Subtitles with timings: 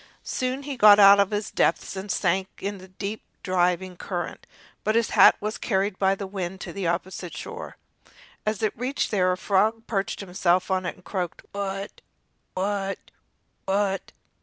[0.23, 4.47] Soon he got out of his depth and sank in the deep, driving current;
[4.83, 7.77] but his hat was carried by the wind to the opposite shore.
[8.43, 12.01] As it reached there a frog perched himself on it, and croaked: "Wat!
[12.57, 12.97] wat!
[13.67, 14.11] wat!"